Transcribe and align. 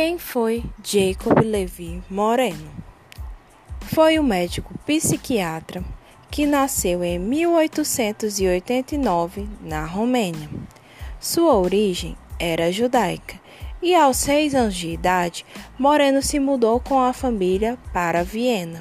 Quem 0.00 0.16
foi 0.16 0.62
Jacob 0.80 1.44
Levi 1.44 2.00
Moreno? 2.08 2.70
Foi 3.80 4.16
um 4.16 4.22
médico 4.22 4.72
psiquiatra 4.86 5.82
que 6.30 6.46
nasceu 6.46 7.02
em 7.02 7.18
1889 7.18 9.48
na 9.60 9.84
Romênia. 9.84 10.48
Sua 11.18 11.56
origem 11.56 12.16
era 12.38 12.70
judaica 12.70 13.40
e, 13.82 13.92
aos 13.92 14.18
seis 14.18 14.54
anos 14.54 14.76
de 14.76 14.88
idade, 14.88 15.44
Moreno 15.76 16.22
se 16.22 16.38
mudou 16.38 16.78
com 16.78 17.00
a 17.00 17.12
família 17.12 17.76
para 17.92 18.22
Viena. 18.22 18.80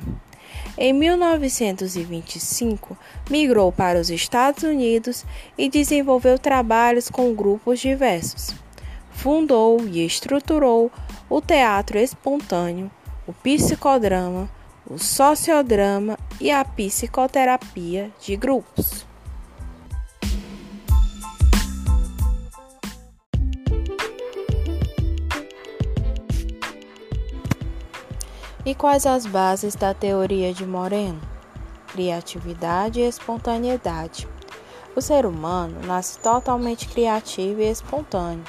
Em 0.77 0.93
1925, 0.93 2.95
migrou 3.27 3.71
para 3.71 3.99
os 3.99 4.11
Estados 4.11 4.61
Unidos 4.61 5.25
e 5.57 5.67
desenvolveu 5.67 6.37
trabalhos 6.37 7.09
com 7.09 7.33
grupos 7.33 7.79
diversos. 7.79 8.53
Fundou 9.09 9.83
e 9.87 10.05
estruturou 10.05 10.91
o 11.29 11.41
teatro 11.41 11.97
espontâneo, 11.97 12.89
o 13.27 13.33
psicodrama, 13.33 14.49
o 14.89 14.97
sociodrama 14.97 16.17
e 16.39 16.49
a 16.49 16.63
psicoterapia 16.63 18.09
de 18.21 18.35
grupos. 18.37 19.05
E 28.65 28.75
quais 28.75 29.05
as 29.05 29.25
bases 29.25 29.75
da 29.75 29.93
teoria 29.93 30.53
de 30.53 30.65
Moreno? 30.65 31.21
Criatividade 31.87 32.99
e 32.99 33.03
espontaneidade. 33.03 34.27
O 34.93 35.01
ser 35.01 35.25
humano 35.25 35.79
nasce 35.85 36.19
totalmente 36.19 36.87
criativo 36.89 37.61
e 37.61 37.69
espontâneo, 37.69 38.43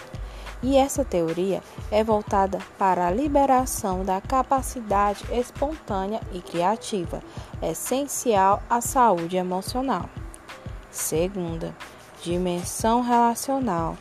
e 0.62 0.77
essa 0.77 1.05
teoria 1.05 1.62
é 1.91 2.03
voltada 2.03 2.59
para 2.78 3.06
a 3.06 3.11
liberação 3.11 4.05
da 4.05 4.20
capacidade 4.20 5.25
espontânea 5.33 6.20
e 6.33 6.41
criativa, 6.41 7.23
essencial 7.62 8.62
à 8.69 8.81
saúde 8.81 9.37
emocional. 9.37 10.09
Segunda, 10.91 11.75
dimensão 12.23 13.03
relacional. 13.03 13.97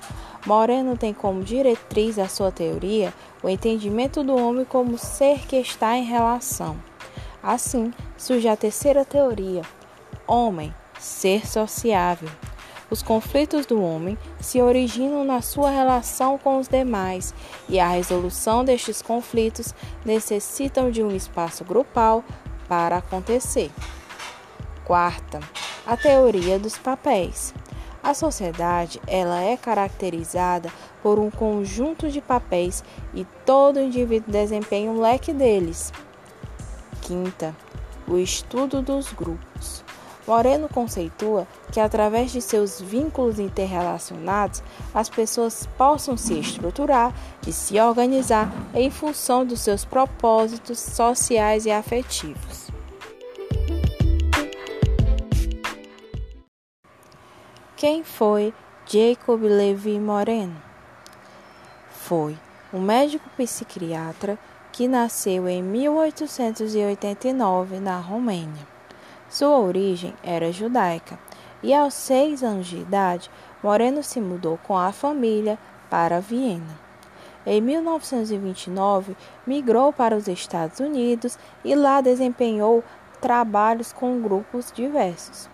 Moreno 0.46 0.98
tem 0.98 1.14
como 1.14 1.44
diretriz 1.44 2.18
a 2.18 2.28
sua 2.28 2.52
teoria 2.52 3.14
o 3.44 3.50
entendimento 3.50 4.24
do 4.24 4.36
homem 4.36 4.66
como 4.66 4.98
ser 4.98 5.46
que 5.46 5.58
está 5.58 5.98
em 5.98 6.06
relação. 6.06 6.78
Assim, 7.44 7.94
surge 8.18 8.48
a 8.48 8.56
terceira 8.56 9.06
teoria: 9.06 9.62
homem, 10.26 10.74
ser 10.98 11.46
sociável. 11.46 12.30
Os 12.90 13.04
conflitos 13.04 13.66
do 13.66 13.82
homem 13.82 14.18
se 14.40 14.62
originam 14.62 15.26
na 15.26 15.42
sua 15.42 15.70
relação 15.70 16.38
com 16.38 16.58
os 16.58 16.68
demais 16.68 17.34
e 17.68 17.80
a 17.80 17.88
resolução 17.90 18.64
destes 18.64 19.02
conflitos 19.02 19.76
necessitam 20.06 20.90
de 20.90 21.04
um 21.04 21.12
espaço 21.12 21.66
grupal 21.66 22.24
para 22.68 22.98
acontecer. 22.98 23.70
Quarta, 24.86 25.42
a 25.86 25.98
teoria 25.98 26.58
dos 26.58 26.78
papéis. 26.78 27.54
A 28.02 28.14
sociedade 28.14 29.02
ela 29.06 29.42
é 29.42 29.58
caracterizada 29.58 30.72
por 31.04 31.20
um 31.20 31.30
conjunto 31.30 32.10
de 32.10 32.22
papéis 32.22 32.84
e 33.14 33.26
todo 33.46 33.82
indivíduo 33.82 34.32
desempenha 34.32 34.90
um 34.90 35.02
leque 35.02 35.34
deles. 35.34 35.92
Quinta, 37.02 37.54
o 38.08 38.18
estudo 38.18 38.82
dos 38.82 39.12
grupos. 39.12 39.84
Moreno 40.28 40.68
conceitua 40.68 41.48
que 41.72 41.80
através 41.80 42.32
de 42.32 42.42
seus 42.42 42.82
vínculos 42.82 43.40
interrelacionados, 43.40 44.62
as 44.94 45.10
pessoas 45.10 45.66
possam 45.78 46.18
se 46.18 46.38
estruturar 46.38 47.14
e 47.48 47.54
se 47.54 47.80
organizar 47.80 48.52
em 48.74 48.92
função 48.92 49.46
dos 49.46 49.62
seus 49.62 49.86
propósitos 49.86 50.80
sociais 50.80 51.66
e 51.66 51.72
afetivos. 51.72 52.68
Quem 57.78 58.04
foi 58.04 58.54
Jacob 58.86 59.44
Levi 59.44 59.98
Moreno? 59.98 60.62
Foi 61.90 62.38
um 62.74 62.82
médico 62.82 63.30
psiquiatra 63.38 64.38
que 64.74 64.86
nasceu 64.88 65.48
em 65.48 65.64
1889 65.64 67.80
na 67.80 67.98
Romênia. 68.00 68.77
Sua 69.30 69.58
origem 69.60 70.14
era 70.24 70.52
judaica 70.52 71.20
e, 71.62 71.74
aos 71.74 71.94
seis 71.94 72.44
anos 72.44 72.68
de 72.68 72.78
idade, 72.78 73.30
Moreno 73.62 74.04
se 74.04 74.22
mudou 74.22 74.58
com 74.66 74.78
a 74.78 74.92
família 74.92 75.58
para 75.90 76.20
Viena. 76.20 76.88
Em 77.46 77.62
1929, 77.62 79.16
migrou 79.46 79.94
para 79.94 80.16
os 80.16 80.28
Estados 80.28 80.80
Unidos 80.80 81.38
e 81.64 81.76
lá 81.76 82.02
desempenhou 82.02 82.84
trabalhos 83.22 83.94
com 83.94 84.22
grupos 84.22 84.72
diversos 84.72 85.50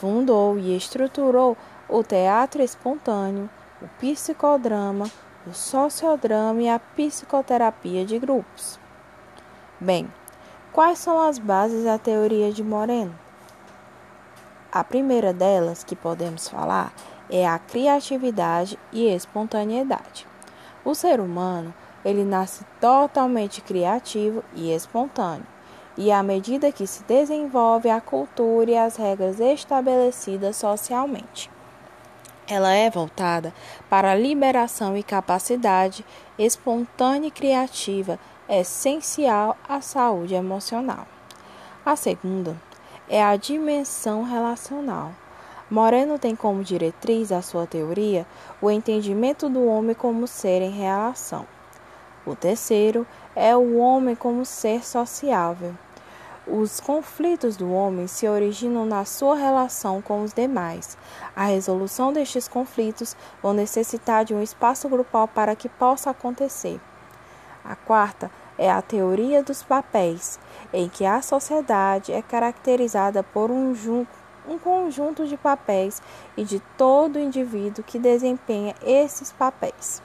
fundou 0.00 0.58
e 0.58 0.74
estruturou 0.74 1.54
o 1.86 2.02
teatro 2.02 2.62
espontâneo, 2.62 3.50
o 3.82 3.88
psicodrama, 3.98 5.04
o 5.46 5.52
sociodrama 5.52 6.62
e 6.62 6.68
a 6.70 6.78
psicoterapia 6.78 8.06
de 8.06 8.18
grupos. 8.18 8.80
Bem, 9.78 10.10
quais 10.72 10.98
são 10.98 11.20
as 11.20 11.38
bases 11.38 11.84
da 11.84 11.98
teoria 11.98 12.52
de 12.52 12.62
Moreno? 12.62 13.14
A 14.72 14.84
primeira 14.84 15.32
delas 15.32 15.82
que 15.82 15.96
podemos 15.96 16.48
falar 16.48 16.92
é 17.28 17.46
a 17.46 17.58
criatividade 17.58 18.78
e 18.92 19.06
espontaneidade. 19.06 20.26
O 20.84 20.94
ser 20.94 21.20
humano, 21.20 21.74
ele 22.04 22.24
nasce 22.24 22.64
totalmente 22.80 23.60
criativo 23.60 24.42
e 24.54 24.72
espontâneo 24.72 25.46
e 25.98 26.10
à 26.10 26.22
medida 26.22 26.72
que 26.72 26.86
se 26.86 27.02
desenvolve 27.04 27.90
a 27.90 28.00
cultura 28.00 28.70
e 28.70 28.76
as 28.78 28.96
regras 28.96 29.38
estabelecidas 29.38 30.56
socialmente. 30.56 31.50
Ela 32.48 32.72
é 32.72 32.88
voltada 32.88 33.52
para 33.88 34.12
a 34.12 34.14
liberação 34.14 34.96
e 34.96 35.02
capacidade 35.02 36.04
espontânea 36.38 37.28
e 37.28 37.30
criativa, 37.30 38.18
essencial 38.50 39.56
à 39.68 39.80
saúde 39.80 40.34
emocional. 40.34 41.06
A 41.86 41.94
segunda 41.94 42.56
é 43.08 43.22
a 43.22 43.36
dimensão 43.36 44.24
relacional. 44.24 45.12
Moreno 45.70 46.18
tem 46.18 46.34
como 46.34 46.64
diretriz 46.64 47.30
a 47.30 47.42
sua 47.42 47.64
teoria 47.64 48.26
o 48.60 48.68
entendimento 48.68 49.48
do 49.48 49.64
homem 49.64 49.94
como 49.94 50.26
ser 50.26 50.62
em 50.62 50.70
relação. 50.70 51.46
O 52.26 52.34
terceiro 52.34 53.06
é 53.36 53.56
o 53.56 53.76
homem 53.78 54.16
como 54.16 54.44
ser 54.44 54.84
sociável. 54.84 55.72
Os 56.44 56.80
conflitos 56.80 57.56
do 57.56 57.72
homem 57.72 58.08
se 58.08 58.26
originam 58.26 58.84
na 58.84 59.04
sua 59.04 59.36
relação 59.36 60.02
com 60.02 60.24
os 60.24 60.32
demais. 60.32 60.98
A 61.36 61.44
resolução 61.44 62.12
destes 62.12 62.48
conflitos 62.48 63.16
vão 63.40 63.52
necessitar 63.52 64.24
de 64.24 64.34
um 64.34 64.42
espaço 64.42 64.88
grupal 64.88 65.28
para 65.28 65.54
que 65.54 65.68
possa 65.68 66.10
acontecer. 66.10 66.80
A 67.70 67.76
quarta 67.76 68.32
é 68.58 68.68
a 68.68 68.82
teoria 68.82 69.44
dos 69.44 69.62
papéis, 69.62 70.40
em 70.72 70.88
que 70.88 71.06
a 71.06 71.22
sociedade 71.22 72.12
é 72.12 72.20
caracterizada 72.20 73.22
por 73.22 73.48
um, 73.48 73.72
um 74.48 74.58
conjunto 74.58 75.24
de 75.24 75.36
papéis 75.36 76.02
e 76.36 76.42
de 76.42 76.58
todo 76.76 77.16
indivíduo 77.16 77.84
que 77.84 77.96
desempenha 77.96 78.74
esses 78.82 79.30
papéis. 79.30 80.02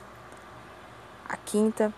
A 1.28 1.36
quinta 1.38 1.92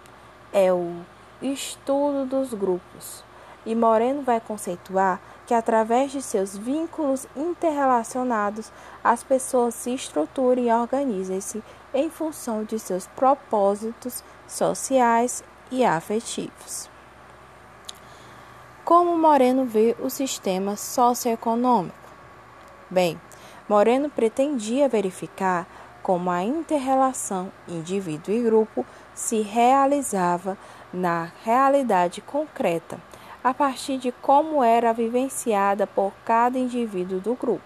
é 0.53 0.71
o 0.71 1.01
estudo 1.41 2.25
dos 2.25 2.53
grupos 2.53 3.25
e 3.65 3.75
Moreno 3.75 4.21
vai 4.21 4.39
conceituar 4.39 5.19
que 5.45 5.53
através 5.53 6.13
de 6.13 6.21
seus 6.21 6.55
vínculos 6.55 7.27
interrelacionados 7.35 8.71
as 9.03 9.21
pessoas 9.21 9.75
se 9.75 9.93
estruturam 9.93 10.63
e 10.63 10.71
organizam-se 10.71 11.61
em 11.93 12.09
função 12.09 12.63
de 12.63 12.79
seus 12.79 13.05
propósitos 13.07 14.23
sociais 14.47 15.43
e 15.71 15.85
afetivos. 15.85 16.89
Como 18.83 19.17
Moreno 19.17 19.65
vê 19.65 19.95
o 19.99 20.09
sistema 20.09 20.75
socioeconômico? 20.75 21.95
Bem, 22.89 23.19
Moreno 23.67 24.09
pretendia 24.09 24.87
verificar 24.87 25.67
como 26.01 26.29
a 26.31 26.41
interrelação 26.41 27.51
indivíduo 27.67 28.33
e 28.33 28.41
grupo 28.41 28.85
se 29.13 29.41
realizava 29.41 30.57
na 30.93 31.29
realidade 31.43 32.21
concreta 32.21 32.97
a 33.43 33.53
partir 33.53 33.97
de 33.97 34.11
como 34.11 34.63
era 34.63 34.93
vivenciada 34.93 35.85
por 35.85 36.13
cada 36.25 36.57
indivíduo 36.57 37.19
do 37.19 37.35
grupo. 37.35 37.63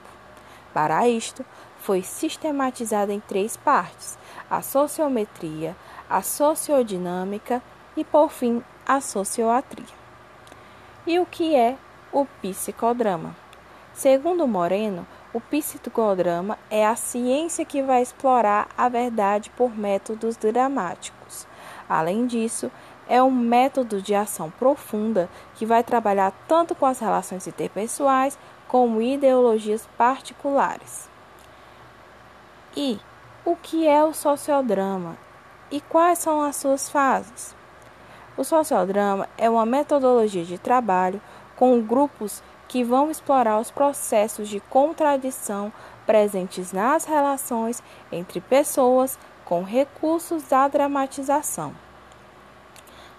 Para 0.74 1.07
isto, 1.07 1.45
foi 1.80 2.01
sistematizada 2.01 3.13
em 3.13 3.19
três 3.19 3.57
partes: 3.57 4.18
a 4.50 4.62
sociometria, 4.62 5.75
a 6.09 6.21
sociodinâmica 6.21 7.62
e, 7.96 8.04
por 8.04 8.30
fim, 8.32 8.64
a 8.86 9.02
socioatria. 9.02 9.86
E 11.06 11.20
o 11.20 11.26
que 11.26 11.56
é 11.56 11.78
o 12.12 12.26
psicodrama? 12.26 13.36
Segundo 13.94 14.48
Moreno, 14.48 15.06
o 15.34 15.40
psicodrama 15.40 16.58
é 16.70 16.86
a 16.86 16.96
ciência 16.96 17.66
que 17.66 17.82
vai 17.82 18.02
explorar 18.02 18.68
a 18.78 18.90
verdade 18.90 19.50
por 19.52 19.78
métodos 19.78 20.36
dramáticos. 20.38 21.48
Além 21.88 22.26
disso, 22.28 22.72
é 23.08 23.22
um 23.22 23.32
método 23.32 24.02
de 24.02 24.16
ação 24.16 24.50
profunda 24.50 25.30
que 25.56 25.66
vai 25.66 25.84
trabalhar 25.84 26.32
tanto 26.48 26.74
com 26.74 26.86
as 26.86 27.00
relações 27.00 27.48
interpessoais 27.48 28.38
como 28.68 29.02
ideologias 29.02 29.88
particulares. 29.98 31.10
E 32.76 33.00
o 33.44 33.56
que 33.56 33.88
é 33.88 34.04
o 34.04 34.14
sociodrama 34.14 35.18
e 35.70 35.82
quais 35.82 36.20
são 36.20 36.42
as 36.42 36.56
suas 36.56 36.90
fases? 36.90 37.56
O 38.42 38.44
sociodrama 38.44 39.30
é 39.38 39.48
uma 39.48 39.68
metodologia 39.68 40.44
de 40.44 40.58
trabalho 40.58 41.22
com 41.56 41.80
grupos 41.80 42.42
que 42.68 42.84
vão 42.84 43.12
explorar 43.12 43.60
os 43.60 43.70
processos 43.70 44.50
de 44.50 44.60
contradição 44.60 45.72
presentes 46.08 46.74
nas 46.74 47.06
relações 47.06 47.84
entre 48.12 48.42
pessoas 48.42 49.20
com 49.46 49.62
recursos 49.62 50.42
da 50.50 50.68
dramatização. 50.68 51.76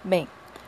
Bem, 0.02 0.26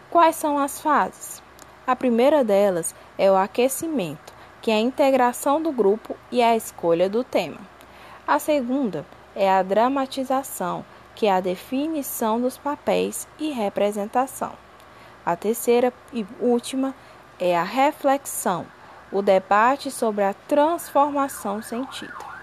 quais 0.09 0.37
são 0.37 0.57
as 0.57 0.81
fases? 0.81 1.43
A 1.85 1.97
primeira 1.97 2.45
delas 2.45 2.95
é 3.19 3.29
o 3.29 3.35
aquecimento, 3.35 4.33
que 4.62 4.71
é 4.71 4.75
a 4.75 4.79
integração 4.79 5.61
do 5.61 5.73
grupo 5.73 6.17
e 6.31 6.41
a 6.41 6.55
escolha 6.55 7.11
do 7.11 7.25
tema. 7.25 7.59
A 8.25 8.39
segunda 8.39 9.05
é 9.35 9.50
a 9.50 9.65
dramatização, 9.65 10.85
que 11.14 11.26
é 11.26 11.32
a 11.32 11.40
definição 11.40 12.40
dos 12.40 12.58
papéis 12.58 13.26
e 13.38 13.50
representação. 13.50 14.52
A 15.25 15.37
terceira 15.37 15.93
e 16.12 16.26
última 16.40 16.94
é 17.38 17.56
a 17.56 17.62
reflexão, 17.62 18.66
o 19.11 19.22
debate 19.22 19.90
sobre 19.90 20.25
a 20.25 20.34
transformação 20.34 21.62
sentida. 21.62 22.34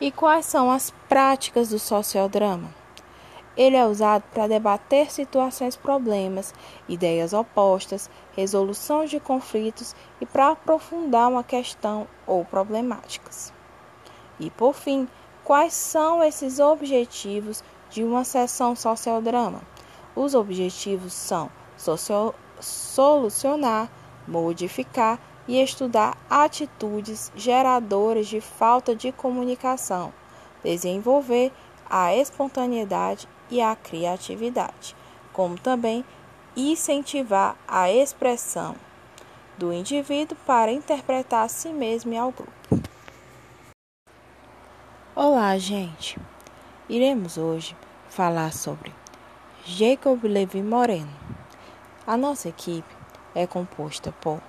E 0.00 0.10
quais 0.10 0.46
são 0.46 0.70
as 0.70 0.90
práticas 1.08 1.68
do 1.68 1.78
sociodrama? 1.78 2.68
Ele 3.56 3.76
é 3.76 3.86
usado 3.86 4.24
para 4.32 4.48
debater 4.48 5.12
situações, 5.12 5.76
problemas, 5.76 6.52
ideias 6.88 7.32
opostas, 7.32 8.10
resolução 8.36 9.04
de 9.04 9.20
conflitos 9.20 9.94
e 10.20 10.26
para 10.26 10.50
aprofundar 10.50 11.28
uma 11.28 11.44
questão 11.44 12.08
ou 12.26 12.44
problemáticas. 12.44 13.52
E 14.40 14.50
por 14.50 14.74
fim, 14.74 15.08
quais 15.44 15.74
são 15.74 16.24
esses 16.24 16.58
objetivos 16.58 17.62
de 17.90 18.02
uma 18.02 18.24
sessão 18.24 18.74
sociodrama? 18.74 19.60
Os 20.16 20.34
objetivos 20.34 21.12
são 21.12 21.50
solucionar, 22.58 23.90
modificar 24.26 25.20
e 25.46 25.62
estudar 25.62 26.16
atitudes 26.30 27.30
geradoras 27.36 28.26
de 28.26 28.40
falta 28.40 28.96
de 28.96 29.12
comunicação, 29.12 30.12
desenvolver 30.62 31.52
a 31.88 32.16
espontaneidade 32.16 33.28
e 33.50 33.60
a 33.60 33.76
criatividade, 33.76 34.96
como 35.32 35.58
também 35.58 36.04
incentivar 36.56 37.56
a 37.68 37.90
expressão 37.90 38.74
do 39.58 39.72
indivíduo 39.72 40.36
para 40.46 40.72
interpretar 40.72 41.44
a 41.44 41.48
si 41.48 41.68
mesmo 41.68 42.14
e 42.14 42.16
ao 42.16 42.32
grupo. 42.32 42.83
Olá, 45.16 45.56
gente! 45.58 46.18
Iremos 46.88 47.38
hoje 47.38 47.76
falar 48.08 48.52
sobre 48.52 48.92
Jacob 49.64 50.24
Levi 50.24 50.60
Moreno. 50.60 51.14
A 52.04 52.16
nossa 52.16 52.48
equipe 52.48 52.92
é 53.32 53.46
composta 53.46 54.10
por 54.20 54.40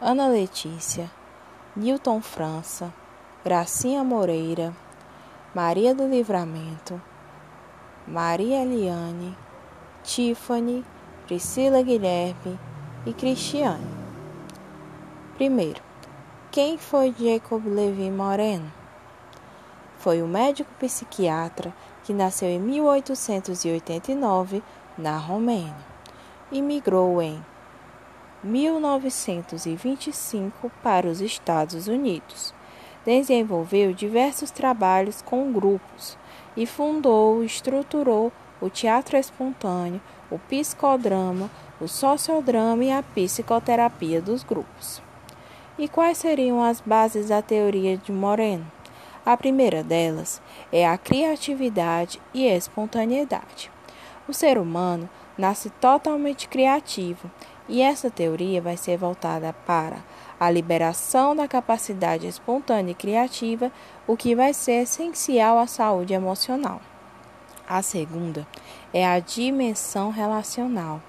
Ana 0.00 0.26
Letícia, 0.26 1.10
Newton 1.76 2.22
França, 2.22 2.90
Gracinha 3.44 4.02
Moreira, 4.02 4.74
Maria 5.54 5.94
do 5.94 6.08
Livramento, 6.08 6.98
Maria 8.08 8.62
Eliane, 8.62 9.36
Tiffany, 10.02 10.82
Priscila 11.26 11.82
Guilherme 11.82 12.58
e 13.04 13.12
Cristiane. 13.12 13.86
Primeiro, 15.34 15.82
quem 16.50 16.78
foi 16.78 17.14
Jacob 17.20 17.66
Levi 17.66 18.10
Moreno? 18.10 18.85
Foi 20.06 20.22
um 20.22 20.28
médico 20.28 20.70
psiquiatra 20.78 21.74
que 22.04 22.12
nasceu 22.12 22.48
em 22.48 22.60
1889 22.60 24.62
na 24.96 25.18
Romênia 25.18 25.74
e 26.52 26.62
migrou 26.62 27.20
em 27.20 27.44
1925 28.44 30.70
para 30.80 31.08
os 31.08 31.20
Estados 31.20 31.88
Unidos. 31.88 32.54
Desenvolveu 33.04 33.92
diversos 33.92 34.52
trabalhos 34.52 35.22
com 35.22 35.52
grupos 35.52 36.16
e 36.56 36.66
fundou 36.66 37.42
e 37.42 37.46
estruturou 37.46 38.32
o 38.60 38.70
teatro 38.70 39.16
espontâneo, 39.16 40.00
o 40.30 40.38
psicodrama, 40.38 41.50
o 41.80 41.88
sociodrama 41.88 42.84
e 42.84 42.92
a 42.92 43.02
psicoterapia 43.02 44.22
dos 44.22 44.44
grupos. 44.44 45.02
E 45.76 45.88
quais 45.88 46.18
seriam 46.18 46.62
as 46.62 46.80
bases 46.80 47.30
da 47.30 47.42
teoria 47.42 47.96
de 47.96 48.12
Moreno? 48.12 48.75
A 49.26 49.36
primeira 49.36 49.82
delas 49.82 50.40
é 50.70 50.86
a 50.86 50.96
criatividade 50.96 52.22
e 52.32 52.46
espontaneidade. 52.46 53.72
O 54.28 54.32
ser 54.32 54.56
humano 54.56 55.10
nasce 55.36 55.68
totalmente 55.68 56.46
criativo 56.46 57.28
e 57.68 57.82
essa 57.82 58.08
teoria 58.08 58.62
vai 58.62 58.76
ser 58.76 58.96
voltada 58.96 59.52
para 59.66 59.96
a 60.38 60.48
liberação 60.48 61.34
da 61.34 61.48
capacidade 61.48 62.28
espontânea 62.28 62.92
e 62.92 62.94
criativa, 62.94 63.72
o 64.06 64.16
que 64.16 64.32
vai 64.36 64.54
ser 64.54 64.82
essencial 64.82 65.58
à 65.58 65.66
saúde 65.66 66.14
emocional. 66.14 66.80
A 67.68 67.82
segunda 67.82 68.46
é 68.94 69.04
a 69.04 69.18
dimensão 69.18 70.10
relacional. 70.10 71.02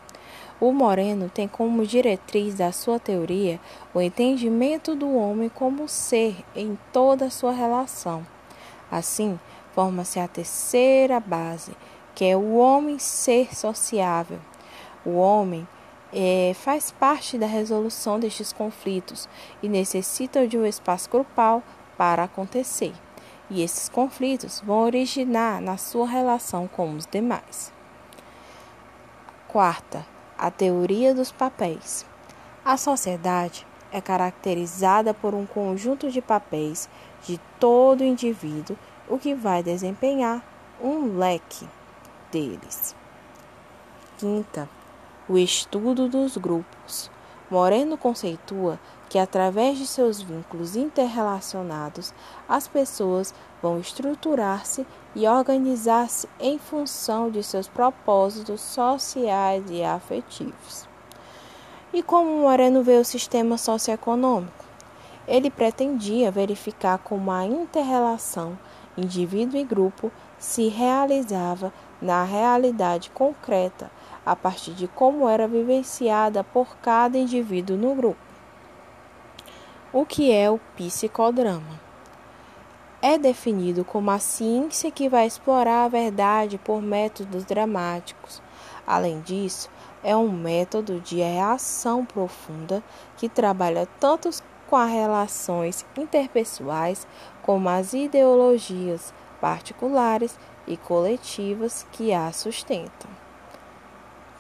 O 0.60 0.72
Moreno 0.72 1.30
tem 1.30 1.48
como 1.48 1.86
diretriz 1.86 2.56
da 2.56 2.72
sua 2.72 3.00
teoria 3.00 3.60
o 3.94 4.02
entendimento 4.02 4.96
do 4.96 5.16
homem 5.16 5.50
como 5.50 5.88
ser 5.88 6.44
em 6.56 6.78
toda 6.92 7.26
a 7.26 7.30
sua 7.30 7.52
relação. 7.52 8.26
Assim, 8.90 9.40
forma-se 9.74 10.20
a 10.20 10.28
terceira 10.28 11.20
base, 11.20 11.74
que 12.16 12.26
é 12.26 12.36
o 12.36 12.56
homem 12.56 12.98
ser 12.98 13.56
sociável. 13.56 14.40
O 15.06 15.12
homem 15.12 15.68
é, 16.12 16.54
faz 16.56 16.90
parte 16.90 17.38
da 17.38 17.46
resolução 17.46 18.20
destes 18.20 18.52
conflitos 18.52 19.30
e 19.62 19.70
necessita 19.70 20.48
de 20.48 20.58
um 20.58 20.66
espaço 20.66 21.08
grupal 21.08 21.62
para 21.96 22.24
acontecer. 22.24 22.94
E 23.48 23.62
esses 23.62 23.90
conflitos 23.90 24.60
vão 24.66 24.80
originar 24.80 25.62
na 25.62 25.78
sua 25.78 26.08
relação 26.08 26.68
com 26.68 26.96
os 26.96 27.06
demais. 27.06 27.72
Quarta, 29.48 30.17
a 30.38 30.52
teoria 30.52 31.14
dos 31.14 31.32
papéis. 31.32 32.06
A 32.64 32.78
sociedade 32.78 33.66
é 33.92 34.00
caracterizada 34.00 35.14
por 35.14 35.34
um 35.34 35.46
conjunto 35.46 36.12
de 36.12 36.22
papéis 36.22 36.90
de 37.24 37.40
todo 37.60 38.04
indivíduo, 38.04 38.78
o 39.08 39.18
que 39.18 39.34
vai 39.34 39.64
desempenhar 39.64 40.44
um 40.82 41.18
leque 41.18 41.68
deles. 42.32 42.96
Quinta, 44.18 44.70
o 45.28 45.38
estudo 45.38 46.08
dos 46.08 46.38
grupos. 46.38 47.10
Moreno 47.50 47.98
conceitua 47.98 48.78
que, 49.10 49.18
através 49.18 49.78
de 49.78 49.88
seus 49.88 50.22
vínculos 50.22 50.76
interrelacionados, 50.76 52.14
as 52.48 52.68
pessoas 52.68 53.34
vão 53.62 53.80
estruturar-se 53.80 54.86
e 55.16 55.28
organizar-se 55.28 56.28
em 56.40 56.60
função 56.60 57.30
de 57.30 57.42
seus 57.42 57.68
propósitos 57.68 58.62
sociais 58.62 59.64
e 59.70 59.84
afetivos. 59.84 60.88
E 61.94 62.04
como 62.04 62.42
Moreno 62.42 62.84
vê 62.84 62.98
o 62.98 63.06
sistema 63.06 63.58
socioeconômico? 63.58 64.66
Ele 65.28 65.50
pretendia 65.50 66.32
verificar 66.32 66.98
como 67.00 67.32
a 67.32 67.46
interrelação 67.46 68.58
indivíduo 68.98 69.60
e 69.60 69.64
grupo 69.64 70.12
se 70.38 70.68
realizava 70.68 71.72
na 72.02 72.24
realidade 72.24 73.10
concreta 73.12 73.92
a 74.26 74.36
partir 74.36 74.74
de 74.74 74.88
como 74.88 75.28
era 75.28 75.48
vivenciada 75.48 76.44
por 76.44 76.78
cada 76.78 77.18
indivíduo 77.18 77.78
no 77.78 77.96
grupo. 77.96 78.20
O 79.94 80.06
que 80.06 80.32
é 80.32 80.50
o 80.50 80.60
psicodrama? 80.76 81.87
É 83.10 83.18
definido 83.18 83.86
como 83.86 84.12
a 84.12 84.20
ciência 84.20 84.92
que 84.92 85.08
vai 85.08 85.26
explorar 85.26 85.86
a 85.86 85.88
verdade 85.88 86.58
por 86.58 86.82
métodos 86.82 87.46
dramáticos. 87.46 88.42
Além 88.86 89.22
disso, 89.22 89.70
é 90.04 90.14
um 90.14 90.30
método 90.30 91.00
de 91.00 91.20
reação 91.20 92.06
profunda 92.06 92.84
que 93.16 93.30
trabalha 93.30 93.88
tanto 93.98 94.30
com 94.70 94.76
as 94.76 94.92
relações 94.92 95.86
interpessoais 95.98 97.08
como 97.44 97.70
as 97.70 97.94
ideologias 97.94 99.14
particulares 99.40 100.38
e 100.68 100.76
coletivas 100.76 101.88
que 101.94 102.14
a 102.14 102.30
sustentam. 102.34 103.10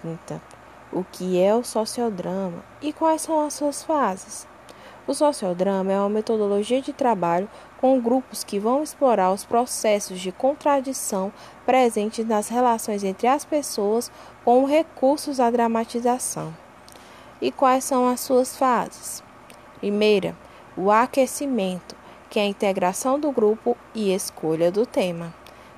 Quinta, 0.01 0.41
o 0.91 1.05
que 1.05 1.41
é 1.41 1.55
o 1.55 1.63
sociodrama 1.63 2.61
e 2.81 2.91
quais 2.91 3.21
são 3.21 3.47
as 3.47 3.53
suas 3.53 3.81
fases? 3.81 4.45
O 5.07 5.13
sociodrama 5.13 5.93
é 5.93 5.97
uma 5.97 6.09
metodologia 6.09 6.81
de 6.81 6.91
trabalho 6.91 7.49
com 7.79 8.01
grupos 8.01 8.43
que 8.43 8.59
vão 8.59 8.83
explorar 8.83 9.31
os 9.31 9.45
processos 9.45 10.19
de 10.19 10.33
contradição 10.33 11.31
presentes 11.65 12.27
nas 12.27 12.49
relações 12.49 13.05
entre 13.05 13.25
as 13.25 13.45
pessoas 13.45 14.11
com 14.43 14.65
recursos 14.65 15.39
à 15.39 15.49
dramatização. 15.49 16.53
E 17.41 17.53
quais 17.53 17.85
são 17.85 18.05
as 18.05 18.19
suas 18.19 18.57
fases? 18.57 19.23
Primeira, 19.79 20.35
o 20.75 20.91
aquecimento, 20.91 21.95
que 22.29 22.37
é 22.37 22.43
a 22.43 22.47
integração 22.47 23.17
do 23.17 23.31
grupo 23.31 23.77
e 23.95 24.13
escolha 24.13 24.69
do 24.69 24.85
tema. 24.85 25.33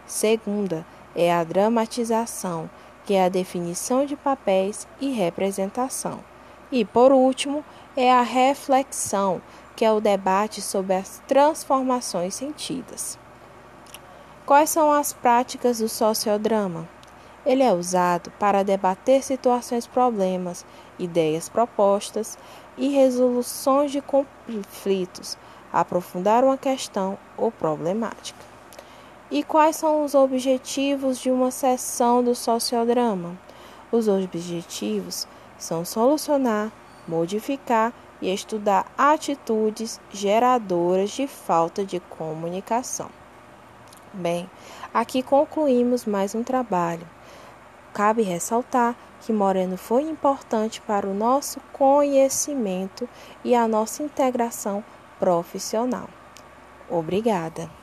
Segunda, 0.07 0.83
é 1.15 1.31
a 1.31 1.43
dramatização, 1.43 2.67
que 3.05 3.13
é 3.13 3.25
a 3.25 3.29
definição 3.29 4.07
de 4.07 4.15
papéis 4.15 4.87
e 4.99 5.11
representação. 5.11 6.19
E, 6.71 6.85
por 6.85 7.11
último, 7.11 7.63
é 8.01 8.13
a 8.13 8.21
reflexão, 8.21 9.41
que 9.75 9.83
é 9.83 9.91
o 9.91 9.99
debate 9.99 10.61
sobre 10.61 10.93
as 10.93 11.21
transformações 11.27 12.33
sentidas. 12.33 13.19
Quais 14.45 14.69
são 14.69 14.89
as 14.89 15.11
práticas 15.11 15.79
do 15.79 15.89
sociodrama? 15.89 16.87
Ele 17.45 17.61
é 17.61 17.73
usado 17.73 18.31
para 18.39 18.63
debater 18.63 19.21
situações, 19.21 19.85
problemas, 19.85 20.65
ideias 20.97 21.49
propostas 21.49 22.37
e 22.77 22.87
resoluções 22.87 23.91
de 23.91 24.01
conflitos, 24.01 25.37
aprofundar 25.73 26.45
uma 26.45 26.57
questão 26.57 27.17
ou 27.35 27.51
problemática. 27.51 28.39
E 29.29 29.43
quais 29.43 29.75
são 29.75 30.05
os 30.05 30.15
objetivos 30.15 31.19
de 31.19 31.29
uma 31.29 31.51
sessão 31.51 32.23
do 32.23 32.33
sociodrama? 32.33 33.37
Os 33.91 34.07
objetivos 34.07 35.27
são 35.57 35.83
solucionar, 35.83 36.71
modificar 37.09 37.91
e 38.21 38.31
estudar 38.31 38.85
atitudes 38.97 39.99
geradoras 40.11 41.09
de 41.09 41.25
falta 41.27 41.83
de 41.83 41.99
comunicação. 41.99 43.09
Bem, 44.13 44.49
aqui 44.93 45.23
concluímos 45.23 46.05
mais 46.05 46.35
um 46.35 46.43
trabalho. 46.43 47.07
Cabe 47.93 48.21
ressaltar 48.21 48.95
que 49.21 49.33
Moreno 49.33 49.77
foi 49.77 50.03
importante 50.03 50.81
para 50.81 51.07
o 51.07 51.13
nosso 51.13 51.59
conhecimento 51.73 53.09
e 53.43 53.55
a 53.55 53.67
nossa 53.67 54.03
integração 54.03 54.83
profissional. 55.19 56.07
Obrigada. 56.89 57.78